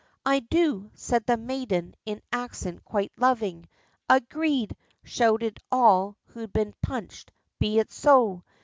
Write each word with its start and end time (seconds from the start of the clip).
'I 0.25 0.39
do!' 0.49 0.89
said 0.95 1.27
the 1.27 1.37
maiden, 1.37 1.93
in 2.07 2.23
accent 2.33 2.83
quite 2.83 3.11
loving. 3.17 3.69
'Agreed!' 4.09 4.75
shouted 5.03 5.59
all 5.71 6.17
who'd 6.25 6.51
been 6.51 6.73
punch'd, 6.81 7.31
'Be 7.59 7.77
it 7.77 7.91
so!' 7.91 8.41